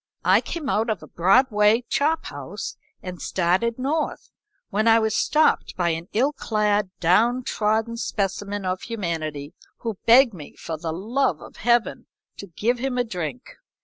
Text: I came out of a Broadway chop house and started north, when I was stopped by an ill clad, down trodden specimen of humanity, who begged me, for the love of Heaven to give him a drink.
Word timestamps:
I 0.25 0.41
came 0.41 0.67
out 0.67 0.89
of 0.89 1.03
a 1.03 1.07
Broadway 1.07 1.83
chop 1.87 2.25
house 2.25 2.75
and 3.03 3.21
started 3.21 3.77
north, 3.77 4.31
when 4.71 4.87
I 4.87 4.97
was 4.97 5.15
stopped 5.15 5.77
by 5.77 5.89
an 5.89 6.07
ill 6.11 6.33
clad, 6.33 6.89
down 6.99 7.43
trodden 7.43 7.97
specimen 7.97 8.65
of 8.65 8.81
humanity, 8.81 9.53
who 9.81 9.99
begged 10.07 10.33
me, 10.33 10.55
for 10.55 10.75
the 10.75 10.91
love 10.91 11.39
of 11.39 11.57
Heaven 11.57 12.07
to 12.37 12.47
give 12.47 12.79
him 12.79 12.97
a 12.97 13.03
drink. 13.03 13.43